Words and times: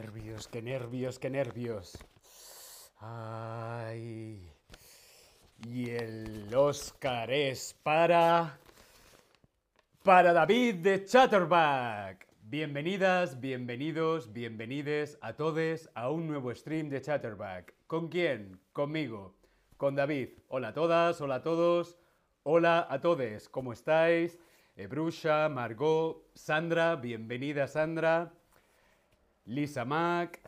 nervios, 0.00 0.48
qué 0.48 0.62
nervios, 0.62 1.18
qué 1.18 1.28
nervios. 1.28 1.98
Ay. 3.00 4.50
Y 5.68 5.90
el 5.90 6.54
Oscar 6.54 7.30
es 7.30 7.76
para... 7.82 8.58
Para 10.02 10.32
David 10.32 10.76
de 10.76 11.04
Chatterback. 11.04 12.26
Bienvenidas, 12.44 13.38
bienvenidos, 13.40 14.32
bienvenides 14.32 15.18
a 15.20 15.34
todos 15.34 15.90
a 15.94 16.08
un 16.08 16.26
nuevo 16.26 16.54
stream 16.54 16.88
de 16.88 17.02
Chatterback. 17.02 17.74
¿Con 17.86 18.08
quién? 18.08 18.58
Conmigo, 18.72 19.34
con 19.76 19.96
David. 19.96 20.30
Hola 20.48 20.68
a 20.68 20.72
todas, 20.72 21.20
hola 21.20 21.34
a 21.36 21.42
todos, 21.42 21.98
hola 22.44 22.86
a 22.88 23.00
todos. 23.02 23.50
¿Cómo 23.50 23.74
estáis? 23.74 24.38
Ebrusha, 24.76 25.50
Margot, 25.50 26.24
Sandra, 26.32 26.96
bienvenida 26.96 27.68
Sandra. 27.68 28.32
Lisa 29.50 29.84
Mac, 29.84 30.40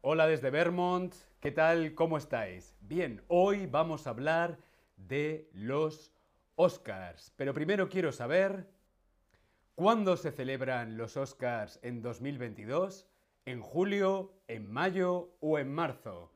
hola 0.00 0.26
desde 0.26 0.50
Vermont, 0.50 1.14
¿qué 1.38 1.52
tal? 1.52 1.94
¿Cómo 1.94 2.18
estáis? 2.18 2.74
Bien, 2.80 3.22
hoy 3.28 3.66
vamos 3.66 4.04
a 4.04 4.10
hablar 4.10 4.58
de 4.96 5.48
los 5.52 6.10
Oscars, 6.56 7.32
pero 7.36 7.54
primero 7.54 7.88
quiero 7.88 8.10
saber, 8.10 8.66
¿cuándo 9.76 10.16
se 10.16 10.32
celebran 10.32 10.96
los 10.96 11.16
Oscars 11.16 11.78
en 11.84 12.02
2022? 12.02 13.06
¿En 13.44 13.60
julio, 13.60 14.32
en 14.48 14.72
mayo 14.72 15.30
o 15.38 15.60
en 15.60 15.72
marzo? 15.72 16.32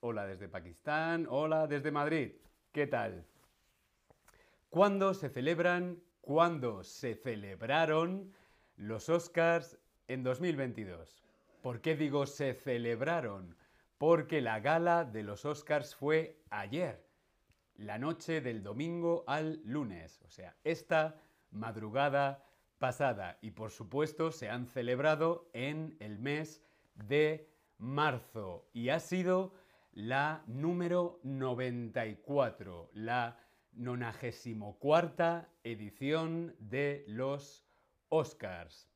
Hola 0.00 0.26
desde 0.26 0.48
Pakistán, 0.48 1.26
hola 1.28 1.66
desde 1.66 1.90
Madrid, 1.90 2.32
¿qué 2.72 2.86
tal? 2.86 3.26
¿Cuándo 4.70 5.12
se 5.12 5.28
celebran, 5.28 6.02
cuándo 6.22 6.82
se 6.84 7.16
celebraron 7.16 8.32
los 8.76 9.08
Oscars 9.08 9.78
en 10.08 10.22
2022. 10.22 11.22
¿Por 11.62 11.80
qué 11.80 11.96
digo 11.96 12.26
se 12.26 12.54
celebraron? 12.54 13.56
Porque 13.98 14.40
la 14.40 14.60
gala 14.60 15.04
de 15.04 15.22
los 15.22 15.44
Oscars 15.44 15.94
fue 15.94 16.42
ayer, 16.50 17.06
la 17.76 17.98
noche 17.98 18.40
del 18.40 18.62
domingo 18.62 19.24
al 19.26 19.60
lunes, 19.64 20.20
o 20.24 20.30
sea, 20.30 20.56
esta 20.64 21.20
madrugada 21.50 22.44
pasada. 22.78 23.38
Y 23.40 23.52
por 23.52 23.70
supuesto 23.70 24.30
se 24.30 24.50
han 24.50 24.66
celebrado 24.66 25.48
en 25.52 25.96
el 26.00 26.18
mes 26.18 26.62
de 26.94 27.48
marzo 27.78 28.68
y 28.72 28.90
ha 28.90 29.00
sido 29.00 29.54
la 29.92 30.42
número 30.46 31.20
94, 31.22 32.90
la 32.92 33.38
94 33.72 35.46
edición 35.62 36.54
de 36.58 37.04
los 37.06 37.64
Oscars. 38.14 38.88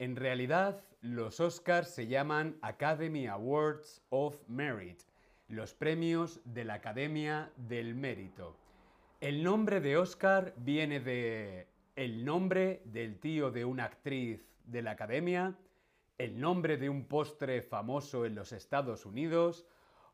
En 0.00 0.16
realidad, 0.16 0.82
los 1.00 1.38
Oscars 1.38 1.94
se 1.94 2.08
llaman 2.08 2.58
Academy 2.60 3.28
Awards 3.28 4.02
of 4.10 4.36
Merit, 4.48 5.00
los 5.46 5.74
premios 5.74 6.40
de 6.44 6.64
la 6.64 6.74
Academia 6.74 7.52
del 7.56 7.94
Mérito. 7.94 8.56
El 9.20 9.44
nombre 9.44 9.80
de 9.80 9.96
Oscar 9.96 10.54
viene 10.56 10.98
de 10.98 11.68
el 11.94 12.24
nombre 12.24 12.82
del 12.84 13.20
tío 13.20 13.52
de 13.52 13.64
una 13.64 13.84
actriz 13.84 14.44
de 14.64 14.82
la 14.82 14.90
Academia, 14.90 15.56
el 16.18 16.40
nombre 16.40 16.78
de 16.78 16.88
un 16.88 17.04
postre 17.04 17.62
famoso 17.62 18.26
en 18.26 18.34
los 18.34 18.50
Estados 18.50 19.06
Unidos 19.06 19.66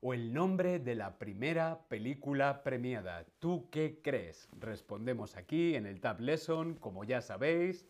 o 0.03 0.13
el 0.13 0.35
nombre 0.35 0.81
de 0.81 0.95
la 0.97 1.19
primera 1.19 1.81
película 1.89 2.63
premiada. 2.63 3.25
¿Tú 3.39 3.71
qué 3.71 4.01
crees? 4.03 4.51
Respondemos 4.61 5.35
aquí 5.35 5.77
en 5.77 5.87
el 5.87 6.03
Tab 6.03 6.21
Lesson, 6.21 6.75
como 6.75 7.05
ya 7.05 7.23
sabéis. 7.23 7.87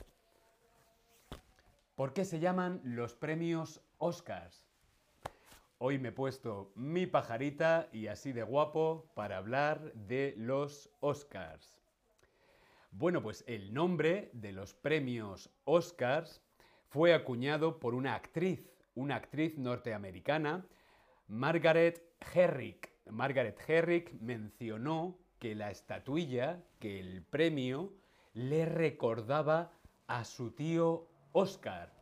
¿Por 1.94 2.12
qué 2.12 2.24
se 2.24 2.40
llaman 2.40 2.80
los 2.82 3.14
premios 3.14 3.80
Oscars? 3.98 4.66
Hoy 5.78 5.96
me 6.00 6.08
he 6.08 6.12
puesto 6.12 6.72
mi 6.74 7.06
pajarita 7.06 7.88
y 7.92 8.08
así 8.08 8.32
de 8.32 8.42
guapo 8.42 9.12
para 9.14 9.36
hablar 9.36 9.92
de 9.92 10.34
los 10.36 10.90
Oscars. 10.98 11.78
Bueno, 12.90 13.22
pues 13.22 13.44
el 13.46 13.72
nombre 13.72 14.30
de 14.33 14.50
los 14.50 14.74
premios 14.74 15.50
Oscars 15.62 16.42
fue 16.88 17.14
acuñado 17.14 17.78
por 17.78 17.94
una 17.94 18.16
actriz, 18.16 18.68
una 18.96 19.14
actriz 19.14 19.56
norteamericana, 19.56 20.66
Margaret 21.28 22.02
Herrick. 22.34 22.90
Margaret 23.08 23.56
Herrick 23.68 24.14
mencionó 24.20 25.16
que 25.38 25.54
la 25.54 25.70
estatuilla, 25.70 26.60
que 26.80 26.98
el 26.98 27.22
premio, 27.22 27.92
le 28.33 28.64
recordaba 28.66 29.70
a 30.08 30.24
su 30.24 30.50
tío 30.50 31.06
Oscar. 31.36 31.92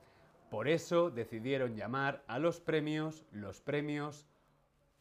Por 0.51 0.69
eso 0.69 1.11
decidieron 1.11 1.75
llamar 1.75 2.23
a 2.27 2.39
los 2.39 2.61
premios 2.61 3.25
los 3.33 3.63
premios 3.63 4.27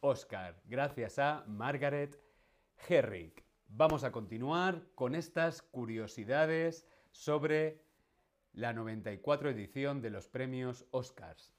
Oscar, 0.00 0.58
gracias 0.64 1.18
a 1.18 1.44
Margaret 1.46 2.18
Herrick. 2.88 3.44
Vamos 3.68 4.04
a 4.04 4.10
continuar 4.10 4.86
con 4.94 5.14
estas 5.14 5.60
curiosidades 5.60 6.88
sobre 7.10 7.82
la 8.54 8.72
94 8.72 9.50
edición 9.50 10.00
de 10.00 10.08
los 10.08 10.28
premios 10.28 10.86
Oscars. 10.92 11.52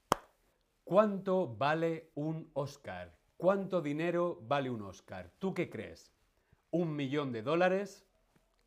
¿Cuánto 0.82 1.54
vale 1.54 2.10
un 2.16 2.50
Oscar? 2.54 3.16
¿Cuánto 3.36 3.82
dinero 3.82 4.40
vale 4.48 4.68
un 4.68 4.82
Oscar? 4.82 5.30
¿Tú 5.38 5.54
qué 5.54 5.70
crees? 5.70 6.10
¿Un 6.72 6.96
millón 6.96 7.30
de 7.30 7.42
dólares? 7.42 8.04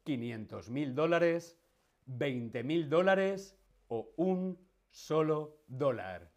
¿500 0.05 0.69
mil 0.69 0.95
dólares? 0.95 1.59
¿20 2.07 2.63
mil 2.63 2.89
dólares? 2.89 3.57
O 3.87 4.11
un 4.17 4.57
solo 4.89 5.61
dólar. 5.67 6.31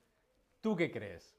¿Tú 0.60 0.76
qué 0.76 0.90
crees? 0.90 1.36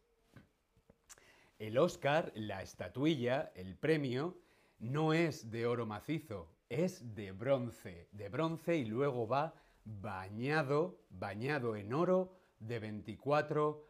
El 1.59 1.77
Oscar, 1.77 2.31
la 2.35 2.63
estatuilla, 2.63 3.51
el 3.55 3.75
premio, 3.75 4.37
no 4.79 5.13
es 5.13 5.51
de 5.51 5.67
oro 5.67 5.85
macizo, 5.85 6.49
es 6.69 7.13
de 7.13 7.31
bronce, 7.31 8.07
de 8.11 8.29
bronce 8.29 8.77
y 8.77 8.85
luego 8.85 9.27
va 9.27 9.53
bañado, 9.85 10.99
bañado 11.09 11.75
en 11.75 11.93
oro 11.93 12.35
de 12.59 12.79
24 12.79 13.85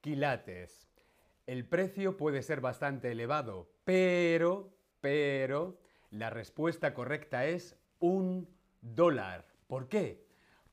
quilates. 0.00 0.88
El 1.46 1.66
precio 1.66 2.16
puede 2.16 2.42
ser 2.42 2.60
bastante 2.60 3.12
elevado, 3.12 3.70
pero, 3.84 4.72
pero, 5.00 5.78
la 6.10 6.30
respuesta 6.30 6.94
correcta 6.94 7.46
es 7.46 7.76
un 7.98 8.48
dólar. 8.80 9.46
¿Por 9.66 9.88
qué? 9.88 10.21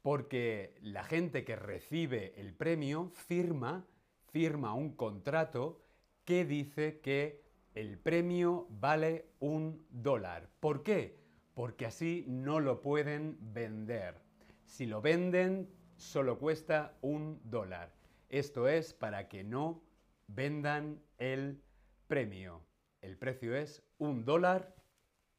Porque 0.01 0.77
la 0.81 1.03
gente 1.03 1.43
que 1.43 1.55
recibe 1.55 2.39
el 2.39 2.53
premio 2.53 3.11
firma, 3.13 3.85
firma 4.31 4.73
un 4.73 4.95
contrato 4.95 5.81
que 6.25 6.45
dice 6.45 6.99
que 7.01 7.43
el 7.73 7.97
premio 7.97 8.67
vale 8.69 9.31
un 9.39 9.85
dólar. 9.89 10.49
¿Por 10.59 10.83
qué? 10.83 11.19
Porque 11.53 11.85
así 11.85 12.25
no 12.27 12.59
lo 12.59 12.81
pueden 12.81 13.37
vender. 13.39 14.21
Si 14.65 14.85
lo 14.85 15.01
venden, 15.01 15.69
solo 15.97 16.39
cuesta 16.39 16.97
un 17.01 17.41
dólar. 17.43 17.93
Esto 18.29 18.67
es 18.67 18.93
para 18.93 19.27
que 19.27 19.43
no 19.43 19.81
vendan 20.27 21.01
el 21.17 21.61
premio. 22.07 22.61
El 23.01 23.17
precio 23.17 23.55
es 23.55 23.83
un 23.97 24.25
dólar 24.25 24.75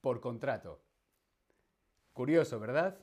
por 0.01 0.21
contrato. 0.21 0.83
Curioso, 2.13 2.59
¿verdad? 2.59 2.99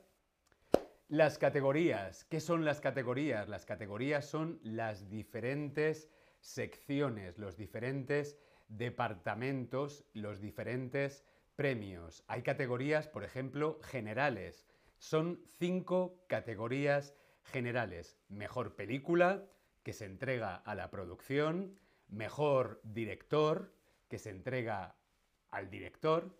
Las 1.10 1.38
categorías. 1.38 2.26
¿Qué 2.26 2.38
son 2.38 2.66
las 2.66 2.82
categorías? 2.82 3.48
Las 3.48 3.64
categorías 3.64 4.26
son 4.26 4.60
las 4.62 5.08
diferentes 5.08 6.10
secciones, 6.38 7.38
los 7.38 7.56
diferentes 7.56 8.36
departamentos, 8.68 10.04
los 10.12 10.38
diferentes 10.38 11.24
premios. 11.56 12.24
Hay 12.28 12.42
categorías, 12.42 13.08
por 13.08 13.24
ejemplo, 13.24 13.80
generales. 13.82 14.66
Son 14.98 15.40
cinco 15.58 16.26
categorías 16.28 17.14
generales. 17.42 18.18
Mejor 18.28 18.76
película, 18.76 19.46
que 19.84 19.94
se 19.94 20.04
entrega 20.04 20.56
a 20.56 20.74
la 20.74 20.90
producción. 20.90 21.78
Mejor 22.08 22.82
director, 22.84 23.72
que 24.08 24.18
se 24.18 24.28
entrega 24.28 24.94
al 25.50 25.70
director. 25.70 26.36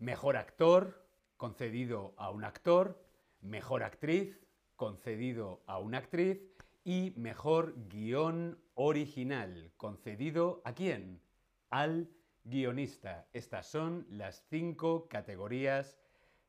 Mejor 0.00 0.36
actor, 0.36 1.06
concedido 1.36 2.12
a 2.16 2.30
un 2.30 2.42
actor 2.42 3.08
Mejor 3.40 3.82
actriz, 3.82 4.38
concedido 4.76 5.62
a 5.66 5.78
una 5.78 5.98
actriz, 5.98 6.40
y 6.84 7.12
mejor 7.16 7.74
guion 7.88 8.58
original, 8.74 9.72
concedido 9.76 10.62
a 10.64 10.72
quién? 10.72 11.20
Al 11.68 12.08
guionista. 12.44 13.28
Estas 13.32 13.66
son 13.66 14.06
las 14.08 14.44
cinco 14.48 15.08
categorías 15.08 15.98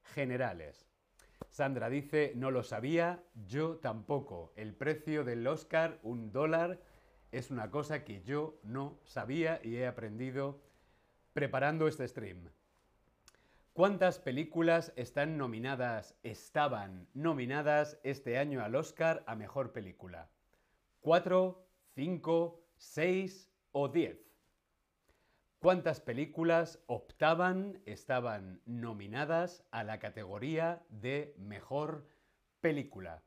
generales. 0.03 0.87
Sandra 1.49 1.89
dice, 1.89 2.33
no 2.35 2.49
lo 2.49 2.63
sabía, 2.63 3.23
yo 3.45 3.77
tampoco. 3.77 4.53
El 4.55 4.73
precio 4.73 5.23
del 5.23 5.45
Oscar, 5.47 5.99
un 6.01 6.31
dólar, 6.31 6.79
es 7.31 7.51
una 7.51 7.69
cosa 7.69 8.03
que 8.03 8.21
yo 8.21 8.59
no 8.63 8.99
sabía 9.03 9.59
y 9.63 9.75
he 9.75 9.87
aprendido 9.87 10.61
preparando 11.33 11.87
este 11.87 12.07
stream. 12.07 12.49
¿Cuántas 13.73 14.19
películas 14.19 14.91
están 14.97 15.37
nominadas, 15.37 16.19
estaban 16.23 17.07
nominadas 17.13 17.97
este 18.03 18.37
año 18.37 18.61
al 18.61 18.75
Oscar 18.75 19.23
a 19.27 19.35
Mejor 19.35 19.71
Película? 19.71 20.29
¿Cuatro, 20.99 21.69
cinco, 21.95 22.65
seis 22.75 23.49
o 23.71 23.87
diez? 23.87 24.29
¿Cuántas 25.59 26.01
películas 26.01 26.83
optaban, 26.87 27.81
estaban 27.85 28.61
nominadas 28.65 29.63
a 29.71 29.85
la 29.85 29.99
categoría 29.99 30.85
de 30.89 31.33
mejor 31.37 32.09
película? 32.59 33.23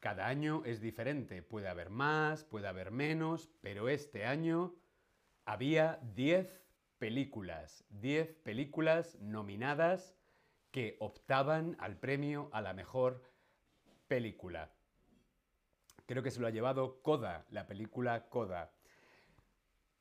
Cada 0.00 0.26
año 0.26 0.64
es 0.66 0.82
diferente, 0.82 1.42
puede 1.42 1.68
haber 1.68 1.88
más, 1.88 2.44
puede 2.44 2.68
haber 2.68 2.90
menos, 2.90 3.48
pero 3.62 3.88
este 3.88 4.26
año 4.26 4.74
había 5.46 5.98
10 6.14 6.67
películas, 6.98 7.84
10 7.90 8.34
películas 8.42 9.16
nominadas 9.20 10.14
que 10.70 10.96
optaban 11.00 11.76
al 11.80 11.96
premio 11.96 12.50
a 12.52 12.60
la 12.60 12.74
mejor 12.74 13.22
película. 14.08 14.70
Creo 16.06 16.22
que 16.22 16.30
se 16.30 16.40
lo 16.40 16.46
ha 16.46 16.50
llevado 16.50 17.02
Coda, 17.02 17.46
la 17.50 17.66
película 17.66 18.28
Coda. 18.28 18.72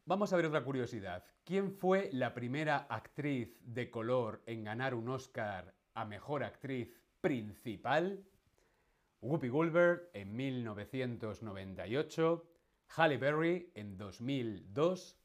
Vamos 0.05 0.31
a 0.31 0.37
ver 0.37 0.45
otra 0.45 0.63
curiosidad. 0.63 1.25
¿Quién 1.43 1.71
fue 1.71 2.09
la 2.13 2.33
primera 2.33 2.87
actriz 2.89 3.57
de 3.61 3.91
color 3.91 4.41
en 4.45 4.63
ganar 4.63 4.93
un 4.93 5.09
Oscar 5.09 5.73
a 5.93 6.05
Mejor 6.05 6.43
Actriz 6.43 6.93
Principal? 7.19 8.23
Whoopi 9.21 9.49
Goldberg 9.49 10.09
en 10.13 10.35
1998, 10.35 12.47
Halle 12.95 13.17
Berry 13.17 13.71
en 13.75 13.97
2002, 13.97 15.17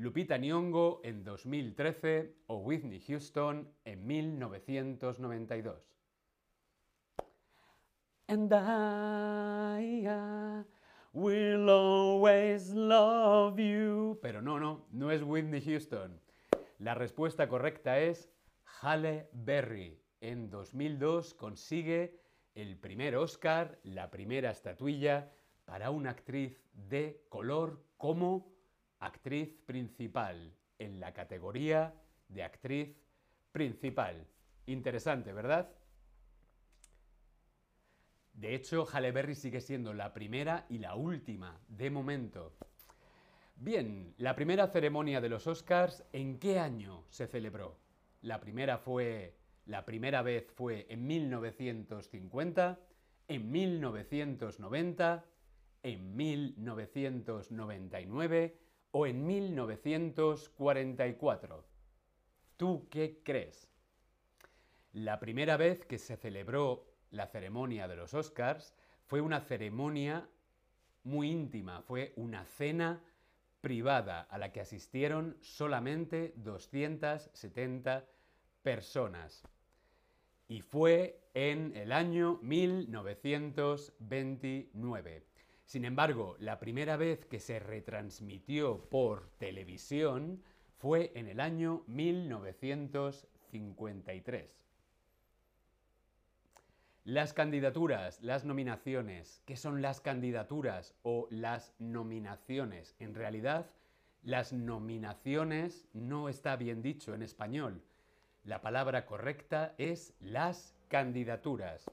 Lupita 0.00 0.38
Nyong'o 0.38 1.02
en 1.04 1.24
2013 1.24 2.34
o 2.46 2.56
Whitney 2.56 3.00
Houston 3.00 3.70
en 3.84 4.06
1992. 4.06 5.76
And 8.26 8.50
I, 8.50 10.06
always 11.12 12.70
love 12.70 13.58
you. 13.58 14.18
Pero 14.22 14.40
no, 14.40 14.58
no, 14.58 14.86
no 14.90 15.10
es 15.10 15.22
Whitney 15.22 15.60
Houston. 15.60 16.18
La 16.78 16.94
respuesta 16.94 17.46
correcta 17.46 17.98
es 18.00 18.30
Halle 18.80 19.28
Berry. 19.34 20.00
En 20.22 20.48
2002 20.48 21.34
consigue 21.34 22.18
el 22.54 22.78
primer 22.78 23.16
Oscar, 23.16 23.78
la 23.82 24.10
primera 24.10 24.50
estatuilla 24.50 25.30
para 25.66 25.90
una 25.90 26.08
actriz 26.08 26.58
de 26.72 27.22
color 27.28 27.84
como 27.98 28.59
actriz 29.00 29.54
principal 29.66 30.54
en 30.78 31.00
la 31.00 31.12
categoría 31.12 31.92
de 32.28 32.42
actriz 32.42 32.96
principal. 33.52 34.26
Interesante, 34.66 35.32
¿verdad? 35.32 35.70
De 38.34 38.54
hecho, 38.54 38.86
Halle 38.86 39.12
Berry 39.12 39.34
sigue 39.34 39.60
siendo 39.60 39.92
la 39.92 40.14
primera 40.14 40.64
y 40.68 40.78
la 40.78 40.94
última, 40.94 41.60
de 41.68 41.90
momento. 41.90 42.54
Bien, 43.56 44.14
la 44.16 44.34
primera 44.34 44.68
ceremonia 44.68 45.20
de 45.20 45.28
los 45.28 45.46
Oscars, 45.46 46.02
¿en 46.12 46.38
qué 46.38 46.58
año 46.58 47.04
se 47.10 47.26
celebró? 47.26 47.76
La 48.22 48.40
primera 48.40 48.78
fue. 48.78 49.36
La 49.66 49.84
primera 49.84 50.22
vez 50.22 50.50
fue 50.54 50.86
en 50.88 51.06
1950, 51.06 52.80
en 53.28 53.52
1990, 53.52 55.26
en 55.82 56.16
1999 56.16 58.69
o 58.92 59.06
en 59.06 59.26
1944. 59.26 61.64
¿Tú 62.56 62.88
qué 62.90 63.20
crees? 63.24 63.68
La 64.92 65.20
primera 65.20 65.56
vez 65.56 65.84
que 65.84 65.98
se 65.98 66.16
celebró 66.16 66.86
la 67.10 67.26
ceremonia 67.26 67.88
de 67.88 67.96
los 67.96 68.14
Oscars 68.14 68.72
fue 69.06 69.20
una 69.20 69.40
ceremonia 69.40 70.28
muy 71.04 71.30
íntima, 71.30 71.82
fue 71.82 72.12
una 72.16 72.44
cena 72.44 73.02
privada 73.60 74.22
a 74.22 74.38
la 74.38 74.52
que 74.52 74.60
asistieron 74.60 75.36
solamente 75.40 76.32
270 76.36 78.06
personas. 78.62 79.42
Y 80.48 80.62
fue 80.62 81.20
en 81.34 81.76
el 81.76 81.92
año 81.92 82.38
1929. 82.42 85.29
Sin 85.70 85.84
embargo, 85.84 86.34
la 86.40 86.58
primera 86.58 86.96
vez 86.96 87.24
que 87.26 87.38
se 87.38 87.60
retransmitió 87.60 88.90
por 88.90 89.30
televisión 89.38 90.42
fue 90.78 91.12
en 91.14 91.28
el 91.28 91.38
año 91.38 91.84
1953. 91.86 94.66
Las 97.04 97.32
candidaturas, 97.32 98.20
las 98.20 98.44
nominaciones. 98.44 99.44
¿Qué 99.46 99.54
son 99.54 99.80
las 99.80 100.00
candidaturas 100.00 100.96
o 101.04 101.28
las 101.30 101.72
nominaciones? 101.78 102.96
En 102.98 103.14
realidad, 103.14 103.70
las 104.24 104.52
nominaciones 104.52 105.86
no 105.92 106.28
está 106.28 106.56
bien 106.56 106.82
dicho 106.82 107.14
en 107.14 107.22
español. 107.22 107.80
La 108.42 108.60
palabra 108.60 109.06
correcta 109.06 109.76
es 109.78 110.14
las 110.18 110.74
candidaturas. 110.88 111.88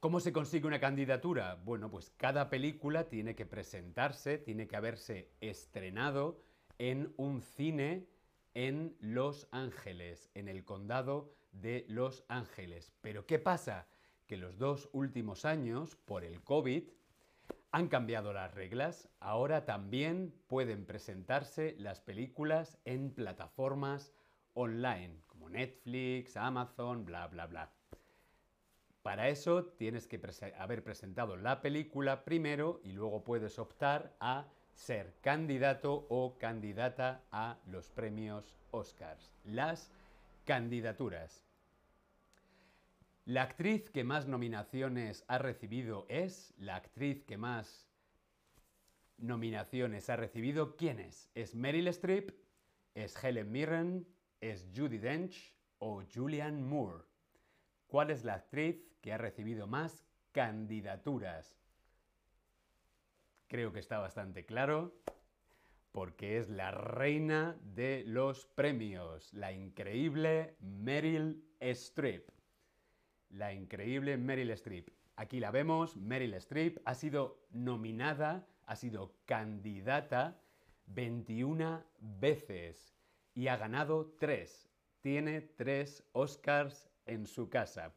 ¿Cómo 0.00 0.20
se 0.20 0.32
consigue 0.32 0.68
una 0.68 0.78
candidatura? 0.78 1.56
Bueno, 1.56 1.90
pues 1.90 2.10
cada 2.10 2.50
película 2.50 3.08
tiene 3.08 3.34
que 3.34 3.46
presentarse, 3.46 4.38
tiene 4.38 4.68
que 4.68 4.76
haberse 4.76 5.32
estrenado 5.40 6.40
en 6.78 7.12
un 7.16 7.42
cine 7.42 8.06
en 8.54 8.96
Los 9.00 9.48
Ángeles, 9.50 10.30
en 10.34 10.46
el 10.46 10.64
condado 10.64 11.34
de 11.50 11.84
Los 11.88 12.24
Ángeles. 12.28 12.92
Pero 13.00 13.26
¿qué 13.26 13.40
pasa? 13.40 13.88
Que 14.28 14.36
los 14.36 14.56
dos 14.56 14.88
últimos 14.92 15.44
años, 15.44 15.96
por 15.96 16.22
el 16.22 16.44
COVID, 16.44 16.84
han 17.72 17.88
cambiado 17.88 18.32
las 18.32 18.54
reglas. 18.54 19.08
Ahora 19.18 19.64
también 19.64 20.32
pueden 20.46 20.86
presentarse 20.86 21.74
las 21.76 22.00
películas 22.00 22.78
en 22.84 23.10
plataformas 23.10 24.12
online, 24.54 25.22
como 25.26 25.48
Netflix, 25.48 26.36
Amazon, 26.36 27.04
bla, 27.04 27.26
bla, 27.26 27.46
bla. 27.46 27.77
Para 29.08 29.30
eso 29.30 29.64
tienes 29.64 30.06
que 30.06 30.20
haber 30.58 30.84
presentado 30.84 31.38
la 31.38 31.62
película 31.62 32.26
primero 32.26 32.82
y 32.84 32.92
luego 32.92 33.24
puedes 33.24 33.58
optar 33.58 34.14
a 34.20 34.46
ser 34.74 35.14
candidato 35.22 36.06
o 36.10 36.36
candidata 36.36 37.24
a 37.30 37.56
los 37.68 37.88
premios 37.88 38.54
Oscars. 38.70 39.32
Las 39.44 39.90
candidaturas. 40.44 41.42
La 43.24 43.44
actriz 43.44 43.88
que 43.88 44.04
más 44.04 44.28
nominaciones 44.28 45.24
ha 45.26 45.38
recibido 45.38 46.04
es 46.10 46.52
la 46.58 46.76
actriz 46.76 47.24
que 47.24 47.38
más 47.38 47.88
nominaciones 49.16 50.10
ha 50.10 50.16
recibido. 50.16 50.76
¿Quién 50.76 51.00
es? 51.00 51.30
¿Es 51.34 51.54
Meryl 51.54 51.88
Streep? 51.88 52.32
¿Es 52.94 53.16
Helen 53.24 53.50
Mirren? 53.50 54.06
¿Es 54.42 54.68
Judy 54.76 54.98
Dench? 54.98 55.54
¿O 55.78 56.02
Julianne 56.14 56.60
Moore? 56.60 57.07
¿Cuál 57.88 58.10
es 58.10 58.22
la 58.22 58.34
actriz 58.34 58.86
que 59.00 59.14
ha 59.14 59.18
recibido 59.18 59.66
más 59.66 60.04
candidaturas? 60.32 61.58
Creo 63.46 63.72
que 63.72 63.80
está 63.80 63.98
bastante 63.98 64.44
claro 64.44 64.94
porque 65.90 66.36
es 66.36 66.50
la 66.50 66.70
reina 66.70 67.56
de 67.62 68.04
los 68.06 68.44
premios, 68.44 69.32
la 69.32 69.52
increíble 69.52 70.54
Meryl 70.60 71.42
Streep. 71.60 72.28
La 73.30 73.54
increíble 73.54 74.18
Meryl 74.18 74.50
Streep. 74.50 74.90
Aquí 75.16 75.40
la 75.40 75.50
vemos, 75.50 75.96
Meryl 75.96 76.34
Streep 76.34 76.78
ha 76.84 76.94
sido 76.94 77.40
nominada, 77.52 78.46
ha 78.66 78.76
sido 78.76 79.14
candidata 79.24 80.38
21 80.88 81.82
veces 81.98 82.94
y 83.34 83.48
ha 83.48 83.56
ganado 83.56 84.14
3. 84.18 84.68
Tiene 85.00 85.40
3 85.40 86.04
Oscars 86.12 86.90
en 87.08 87.26
su 87.26 87.50
casa. 87.50 87.92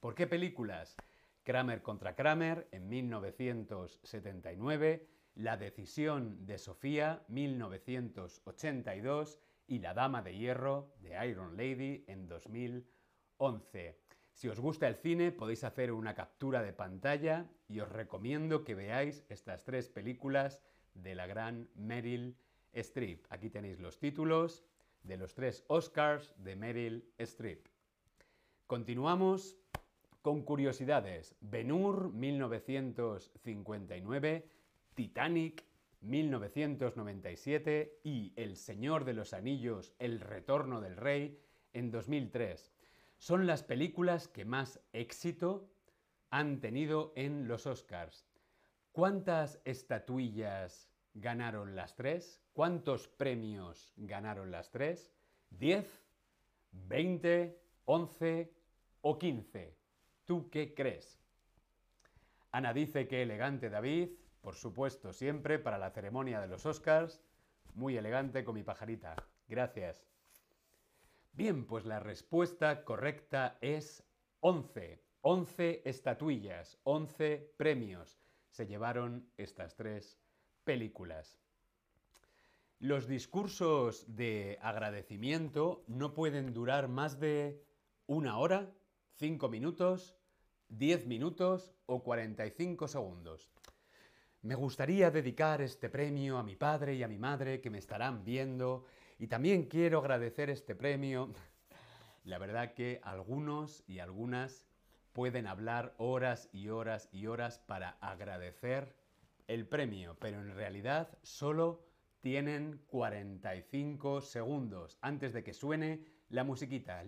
¿Por 0.00 0.14
qué 0.14 0.26
películas? 0.26 0.96
Kramer 1.44 1.82
contra 1.82 2.16
Kramer 2.16 2.68
en 2.72 2.88
1979, 2.88 5.06
la 5.36 5.56
decisión 5.56 6.44
de 6.46 6.58
Sofía, 6.58 7.22
1982, 7.28 9.38
y 9.66 9.78
La 9.78 9.94
Dama 9.94 10.22
de 10.22 10.36
Hierro 10.36 10.94
de 11.00 11.28
Iron 11.28 11.56
Lady 11.56 12.04
en 12.06 12.28
2011. 12.28 13.98
Si 14.32 14.48
os 14.48 14.58
gusta 14.58 14.88
el 14.88 14.96
cine, 14.96 15.32
podéis 15.32 15.64
hacer 15.64 15.92
una 15.92 16.14
captura 16.14 16.62
de 16.62 16.72
pantalla 16.72 17.48
y 17.68 17.80
os 17.80 17.88
recomiendo 17.88 18.64
que 18.64 18.74
veáis 18.74 19.24
estas 19.28 19.64
tres 19.64 19.88
películas 19.88 20.62
de 20.94 21.14
la 21.14 21.26
gran 21.26 21.68
Meryl 21.74 22.36
Streep. 22.72 23.26
Aquí 23.30 23.50
tenéis 23.50 23.80
los 23.80 23.98
títulos 23.98 24.64
de 25.02 25.16
los 25.16 25.34
tres 25.34 25.64
Oscars 25.68 26.34
de 26.38 26.56
Meryl 26.56 27.12
Streep. 27.18 27.68
Continuamos 28.66 29.56
con 30.22 30.42
curiosidades. 30.42 31.36
Ben-Hur 31.40 32.12
1959 32.12 34.48
Titanic 34.94 35.64
1997 36.00 38.00
y 38.04 38.32
El 38.36 38.56
Señor 38.56 39.04
de 39.04 39.12
los 39.12 39.34
Anillos, 39.34 39.92
El 39.98 40.20
Retorno 40.20 40.80
del 40.80 40.96
Rey 40.96 41.38
en 41.74 41.90
2003. 41.90 42.72
Son 43.18 43.46
las 43.46 43.62
películas 43.62 44.28
que 44.28 44.46
más 44.46 44.80
éxito 44.92 45.68
han 46.30 46.60
tenido 46.60 47.12
en 47.16 47.46
los 47.46 47.66
Oscars. 47.66 48.26
¿Cuántas 48.92 49.60
estatuillas 49.64 50.88
ganaron 51.12 51.76
las 51.76 51.96
tres? 51.96 52.40
¿Cuántos 52.54 53.08
premios 53.08 53.92
ganaron 53.96 54.50
las 54.50 54.70
tres? 54.70 55.12
¿10, 55.58 55.84
20, 56.72 57.63
11 57.86 58.52
o 59.02 59.18
15? 59.18 59.76
¿Tú 60.24 60.48
qué 60.50 60.74
crees? 60.74 61.20
Ana 62.50 62.72
dice 62.72 63.08
que 63.08 63.22
elegante 63.22 63.68
David, 63.68 64.10
por 64.40 64.54
supuesto, 64.54 65.12
siempre 65.12 65.58
para 65.58 65.78
la 65.78 65.90
ceremonia 65.90 66.40
de 66.40 66.48
los 66.48 66.64
Oscars. 66.66 67.22
Muy 67.74 67.96
elegante 67.96 68.44
con 68.44 68.54
mi 68.54 68.62
pajarita. 68.62 69.16
Gracias. 69.48 70.06
Bien, 71.32 71.66
pues 71.66 71.84
la 71.84 71.98
respuesta 71.98 72.84
correcta 72.84 73.58
es 73.60 74.04
11. 74.40 75.02
11 75.22 75.82
estatuillas, 75.84 76.78
11 76.84 77.54
premios 77.56 78.20
se 78.50 78.66
llevaron 78.66 79.28
estas 79.36 79.74
tres 79.74 80.20
películas. 80.62 81.40
Los 82.78 83.08
discursos 83.08 84.04
de 84.14 84.58
agradecimiento 84.60 85.82
no 85.88 86.14
pueden 86.14 86.52
durar 86.52 86.88
más 86.88 87.18
de 87.18 87.64
una 88.06 88.38
hora, 88.38 88.70
cinco 89.14 89.48
minutos, 89.48 90.16
diez 90.68 91.06
minutos 91.06 91.72
o 91.86 92.02
45 92.02 92.88
segundos. 92.88 93.50
Me 94.42 94.54
gustaría 94.54 95.10
dedicar 95.10 95.62
este 95.62 95.88
premio 95.88 96.36
a 96.36 96.42
mi 96.42 96.54
padre 96.54 96.94
y 96.94 97.02
a 97.02 97.08
mi 97.08 97.18
madre 97.18 97.60
que 97.60 97.70
me 97.70 97.78
estarán 97.78 98.24
viendo 98.24 98.84
y 99.18 99.26
también 99.26 99.64
quiero 99.64 100.00
agradecer 100.00 100.50
este 100.50 100.74
premio. 100.74 101.32
La 102.24 102.38
verdad 102.38 102.74
que 102.74 103.00
algunos 103.02 103.82
y 103.86 104.00
algunas 104.00 104.66
pueden 105.14 105.46
hablar 105.46 105.94
horas 105.96 106.50
y 106.52 106.68
horas 106.68 107.08
y 107.12 107.26
horas 107.26 107.58
para 107.58 107.96
agradecer 108.00 108.94
el 109.46 109.66
premio, 109.66 110.16
pero 110.18 110.40
en 110.40 110.54
realidad 110.54 111.16
solo 111.22 111.86
tienen 112.20 112.80
45 112.86 114.20
segundos 114.20 114.98
antes 115.00 115.32
de 115.32 115.44
que 115.44 115.52
suene 115.52 116.04
la 116.28 116.44
musiquita. 116.44 117.02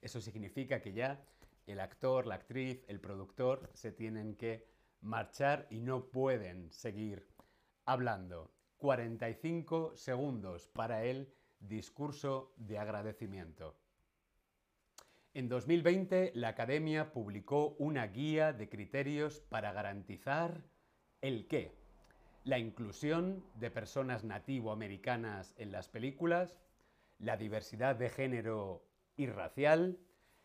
Eso 0.00 0.20
significa 0.20 0.80
que 0.80 0.92
ya 0.92 1.24
el 1.66 1.80
actor, 1.80 2.26
la 2.26 2.36
actriz, 2.36 2.84
el 2.88 3.00
productor 3.00 3.70
se 3.74 3.92
tienen 3.92 4.36
que 4.36 4.66
marchar 5.00 5.66
y 5.70 5.80
no 5.80 6.06
pueden 6.06 6.70
seguir 6.72 7.26
hablando. 7.84 8.50
45 8.78 9.96
segundos 9.96 10.68
para 10.68 11.04
el 11.04 11.32
discurso 11.60 12.52
de 12.56 12.78
agradecimiento. 12.78 13.76
En 15.34 15.48
2020, 15.48 16.32
la 16.34 16.48
Academia 16.48 17.12
publicó 17.12 17.76
una 17.78 18.06
guía 18.08 18.52
de 18.52 18.68
criterios 18.68 19.40
para 19.40 19.72
garantizar 19.72 20.62
el 21.22 21.46
qué. 21.46 21.74
La 22.44 22.58
inclusión 22.58 23.42
de 23.54 23.70
personas 23.70 24.24
nativoamericanas 24.24 25.54
en 25.56 25.72
las 25.72 25.88
películas, 25.88 26.58
la 27.22 27.36
diversidad 27.36 27.94
de 27.94 28.10
género 28.10 28.84
y 29.16 29.26
racial, 29.26 29.96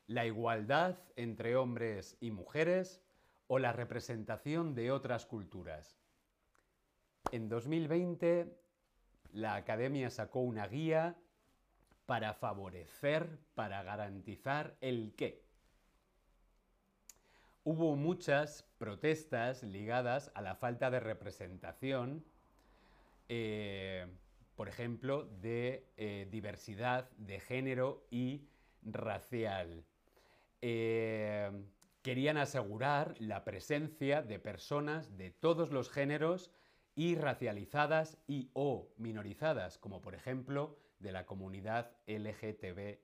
la 0.06 0.26
igualdad 0.26 0.96
entre 1.16 1.56
hombres 1.56 2.18
y 2.22 2.30
mujeres 2.32 3.02
o 3.48 3.58
la 3.58 3.74
representación 3.74 4.76
de 4.76 4.92
otras 4.92 5.26
culturas. 5.26 5.98
En 7.32 7.50
2020, 7.50 8.56
la 9.34 9.56
Academia 9.56 10.12
sacó 10.12 10.42
una 10.42 10.68
guía 10.68 11.18
para 12.06 12.34
favorecer, 12.36 13.40
para 13.56 13.82
garantizar 13.82 14.78
el 14.80 15.14
qué. 15.18 15.44
Hubo 17.64 17.96
muchas 17.96 18.64
protestas 18.78 19.64
ligadas 19.64 20.32
a 20.36 20.42
la 20.42 20.56
falta 20.56 20.92
de 20.92 21.00
representación, 21.00 22.24
eh, 23.30 24.08
por 24.58 24.68
ejemplo, 24.68 25.24
de 25.40 25.88
eh, 25.98 26.28
diversidad 26.32 27.12
de 27.12 27.40
género 27.40 28.08
y 28.10 28.50
racial. 28.82 29.86
Eh, 30.62 31.52
querían 32.02 32.38
asegurar 32.38 33.14
la 33.20 33.44
presencia 33.44 34.24
de 34.24 34.40
personas 34.40 35.16
de 35.16 35.30
todos 35.30 35.72
los 35.72 35.92
géneros 35.92 36.52
y 36.96 37.14
racializadas 37.14 38.18
y 38.26 38.50
o 38.54 38.90
minorizadas, 38.98 39.78
como 39.78 40.02
por 40.02 40.16
ejemplo 40.16 40.80
de 40.98 41.12
la 41.12 41.28
comunidad 41.28 41.92
LGTBQIA. 42.08 42.98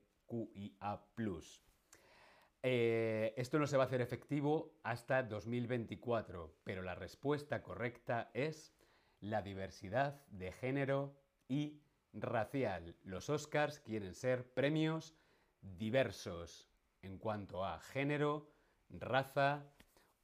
Eh, 2.64 3.32
esto 3.36 3.60
no 3.60 3.68
se 3.68 3.76
va 3.76 3.84
a 3.84 3.86
hacer 3.86 4.00
efectivo 4.00 4.74
hasta 4.82 5.22
2024, 5.22 6.52
pero 6.64 6.82
la 6.82 6.96
respuesta 6.96 7.62
correcta 7.62 8.32
es 8.34 8.74
la 9.20 9.40
diversidad 9.40 10.20
de 10.26 10.50
género 10.50 11.14
y 11.48 11.80
racial. 12.12 12.94
Los 13.04 13.28
Oscars 13.30 13.80
quieren 13.80 14.14
ser 14.14 14.44
premios 14.52 15.14
diversos 15.60 16.68
en 17.02 17.18
cuanto 17.18 17.64
a 17.64 17.80
género, 17.80 18.48
raza 18.90 19.64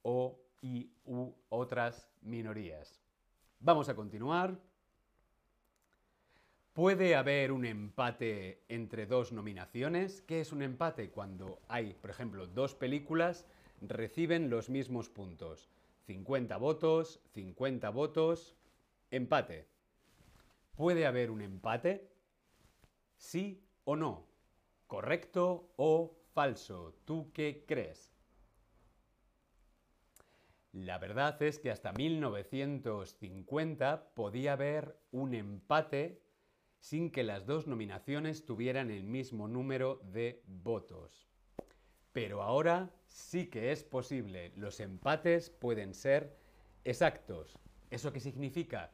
o 0.01 0.39
y 0.61 0.91
u 1.05 1.31
otras 1.49 2.07
minorías. 2.21 3.01
Vamos 3.59 3.89
a 3.89 3.95
continuar. 3.95 4.59
¿Puede 6.73 7.15
haber 7.15 7.51
un 7.51 7.65
empate 7.65 8.63
entre 8.69 9.05
dos 9.05 9.31
nominaciones? 9.33 10.21
¿Qué 10.21 10.39
es 10.39 10.51
un 10.51 10.61
empate? 10.61 11.09
Cuando 11.09 11.59
hay, 11.67 11.93
por 11.93 12.09
ejemplo, 12.09 12.47
dos 12.47 12.75
películas 12.75 13.45
reciben 13.81 14.49
los 14.49 14.69
mismos 14.69 15.09
puntos. 15.09 15.69
50 16.05 16.55
votos, 16.57 17.19
50 17.33 17.89
votos, 17.89 18.55
empate. 19.11 19.67
¿Puede 20.81 21.05
haber 21.05 21.29
un 21.29 21.43
empate? 21.43 22.09
¿Sí 23.15 23.63
o 23.83 23.95
no? 23.95 24.25
¿Correcto 24.87 25.75
o 25.75 26.17
falso? 26.33 26.95
¿Tú 27.05 27.31
qué 27.33 27.65
crees? 27.67 28.11
La 30.71 30.97
verdad 30.97 31.39
es 31.43 31.59
que 31.59 31.69
hasta 31.69 31.93
1950 31.93 34.15
podía 34.15 34.53
haber 34.53 34.97
un 35.11 35.35
empate 35.35 36.23
sin 36.79 37.11
que 37.11 37.21
las 37.21 37.45
dos 37.45 37.67
nominaciones 37.67 38.43
tuvieran 38.43 38.89
el 38.89 39.03
mismo 39.03 39.47
número 39.47 40.01
de 40.05 40.41
votos. 40.47 41.27
Pero 42.11 42.41
ahora 42.41 42.89
sí 43.05 43.51
que 43.51 43.71
es 43.71 43.83
posible. 43.83 44.51
Los 44.55 44.79
empates 44.79 45.51
pueden 45.51 45.93
ser 45.93 46.35
exactos. 46.83 47.59
¿Eso 47.91 48.11
qué 48.11 48.19
significa? 48.19 48.91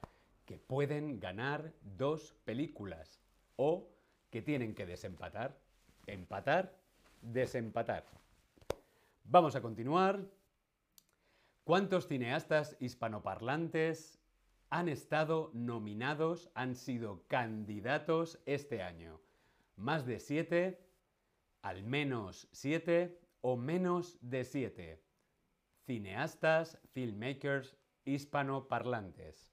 Que 0.48 0.58
pueden 0.58 1.20
ganar 1.20 1.72
dos 1.84 2.34
películas 2.44 3.22
o 3.56 3.88
que 4.32 4.42
tienen 4.42 4.74
que 4.74 4.88
desempatar. 4.88 5.60
Empatar, 6.08 6.76
desempatar. 7.22 8.04
Vamos 9.26 9.56
a 9.56 9.62
continuar. 9.62 10.26
¿Cuántos 11.64 12.08
cineastas 12.08 12.76
hispanoparlantes 12.80 14.18
han 14.70 14.90
estado 14.90 15.52
nominados, 15.54 16.50
han 16.54 16.76
sido 16.76 17.26
candidatos 17.28 18.40
este 18.46 18.82
año. 18.82 19.22
Más 19.76 20.06
de 20.06 20.20
siete, 20.20 20.86
al 21.62 21.84
menos 21.84 22.50
siete 22.52 23.20
o 23.42 23.56
menos 23.56 24.18
de 24.22 24.44
siete. 24.44 25.04
Cineastas, 25.86 26.80
filmmakers 26.94 27.78
hispanoparlantes. 28.04 29.50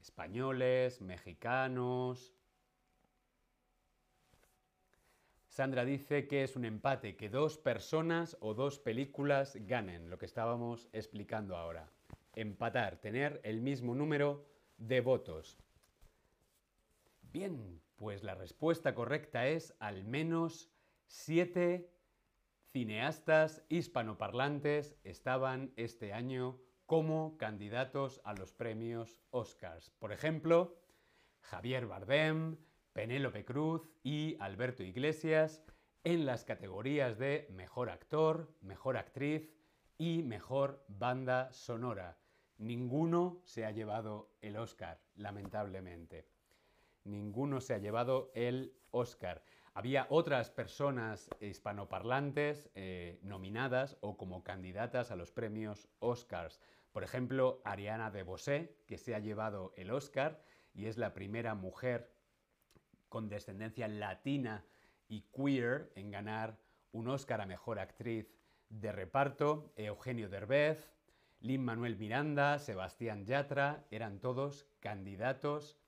Españoles, 0.00 1.00
mexicanos. 1.00 2.34
Sandra 5.48 5.84
dice 5.84 6.26
que 6.26 6.42
es 6.42 6.56
un 6.56 6.64
empate, 6.64 7.16
que 7.16 7.28
dos 7.28 7.58
personas 7.58 8.36
o 8.40 8.54
dos 8.54 8.78
películas 8.78 9.56
ganen, 9.66 10.08
lo 10.08 10.18
que 10.18 10.26
estábamos 10.26 10.88
explicando 10.92 11.56
ahora 11.56 11.90
empatar, 12.34 12.96
tener 13.00 13.40
el 13.44 13.60
mismo 13.60 13.94
número 13.94 14.46
de 14.78 15.00
votos. 15.00 15.58
Bien, 17.32 17.80
pues 17.96 18.22
la 18.22 18.34
respuesta 18.34 18.94
correcta 18.94 19.46
es 19.46 19.74
al 19.78 20.04
menos 20.04 20.70
siete 21.06 21.90
cineastas 22.72 23.62
hispanoparlantes 23.68 24.96
estaban 25.04 25.72
este 25.76 26.12
año 26.12 26.58
como 26.90 27.38
candidatos 27.38 28.20
a 28.24 28.34
los 28.34 28.52
premios 28.52 29.20
Oscars. 29.30 29.90
Por 30.00 30.10
ejemplo, 30.10 30.76
Javier 31.38 31.86
Bardem, 31.86 32.56
Penélope 32.92 33.44
Cruz 33.44 33.88
y 34.02 34.36
Alberto 34.40 34.82
Iglesias 34.82 35.62
en 36.02 36.26
las 36.26 36.44
categorías 36.44 37.16
de 37.16 37.46
Mejor 37.52 37.90
Actor, 37.90 38.52
Mejor 38.60 38.96
Actriz 38.96 39.54
y 39.98 40.24
Mejor 40.24 40.84
Banda 40.88 41.52
Sonora. 41.52 42.18
Ninguno 42.58 43.40
se 43.44 43.64
ha 43.64 43.70
llevado 43.70 44.34
el 44.40 44.56
Oscar, 44.56 45.00
lamentablemente. 45.14 46.26
Ninguno 47.04 47.60
se 47.60 47.74
ha 47.74 47.78
llevado 47.78 48.32
el 48.34 48.74
Oscar. 48.90 49.44
Había 49.72 50.06
otras 50.10 50.50
personas 50.50 51.30
hispanoparlantes 51.40 52.68
eh, 52.74 53.20
nominadas 53.22 53.96
o 54.00 54.16
como 54.16 54.42
candidatas 54.42 55.10
a 55.10 55.16
los 55.16 55.30
premios 55.30 55.88
Oscars. 56.00 56.60
Por 56.92 57.04
ejemplo, 57.04 57.62
Ariana 57.64 58.10
DeBose, 58.10 58.76
que 58.86 58.98
se 58.98 59.14
ha 59.14 59.20
llevado 59.20 59.72
el 59.76 59.92
Oscar 59.92 60.42
y 60.74 60.86
es 60.86 60.98
la 60.98 61.14
primera 61.14 61.54
mujer 61.54 62.12
con 63.08 63.28
descendencia 63.28 63.86
latina 63.86 64.64
y 65.08 65.22
queer 65.32 65.92
en 65.94 66.10
ganar 66.10 66.58
un 66.92 67.08
Oscar 67.08 67.40
a 67.40 67.46
Mejor 67.46 67.78
Actriz 67.78 68.34
de 68.68 68.90
Reparto. 68.90 69.72
Eugenio 69.76 70.28
Derbez, 70.28 70.92
Lin 71.40 71.64
Manuel 71.64 71.96
Miranda, 71.96 72.58
Sebastián 72.58 73.24
Yatra, 73.24 73.86
eran 73.90 74.20
todos 74.20 74.66
candidatos 74.80 75.79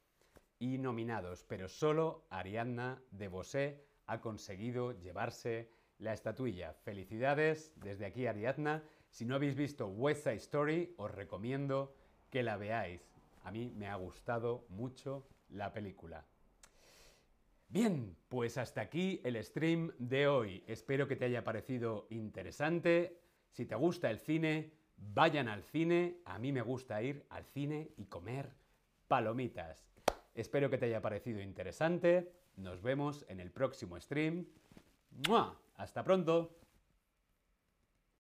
y 0.63 0.79
nominados, 0.79 1.43
pero 1.43 1.69
solo 1.69 2.25
Ariadna 2.31 3.03
de 3.11 3.27
Bosé 3.27 3.85
ha 4.07 4.21
conseguido 4.21 4.93
llevarse 4.93 5.73
la 5.99 6.13
estatuilla. 6.13 6.73
Felicidades 6.73 7.73
desde 7.75 8.07
aquí, 8.07 8.29
Ariadna. 8.29 8.85
Si 9.11 9.25
no 9.25 9.35
habéis 9.35 9.57
visto 9.57 9.89
West 9.89 10.23
Side 10.23 10.37
Story, 10.37 10.95
os 10.99 11.11
recomiendo 11.11 11.97
que 12.31 12.45
la 12.45 12.57
veáis. 12.57 13.13
A 13.43 13.51
mí 13.51 13.73
me 13.75 13.89
ha 13.89 13.97
gustado 13.97 14.65
mucho 14.69 15.27
la 15.49 15.73
película. 15.73 16.25
Bien, 17.69 18.17
pues 18.29 18.57
hasta 18.57 18.83
aquí 18.83 19.21
el 19.25 19.43
stream 19.43 19.91
de 19.99 20.29
hoy. 20.29 20.63
Espero 20.69 21.09
que 21.09 21.17
te 21.17 21.25
haya 21.25 21.43
parecido 21.43 22.07
interesante. 22.11 23.19
Si 23.51 23.67
te 23.67 23.75
gusta 23.75 24.13
el 24.13 24.21
cine, 24.21 24.75
vayan 24.97 25.49
al 25.49 25.65
cine. 25.65 26.19
A 26.25 26.39
mí 26.39 26.53
me 26.53 26.63
gusta 26.63 27.03
ir 27.03 27.27
al 27.31 27.47
cine 27.47 27.91
y 27.97 28.05
comer 28.05 28.55
palomitas. 29.09 29.92
Espero 30.35 30.71
que 30.71 30.79
te 30.79 30.87
haya 30.87 31.03
parecido 31.03 31.41
interesante. 31.41 32.33
Nos 32.57 32.83
vemos 32.83 33.25
en 33.29 33.41
el 33.41 33.51
próximo 33.51 34.01
stream. 34.01 34.47
¡Mua! 35.29 35.59
Hasta 35.77 36.05
pronto. 36.05 36.62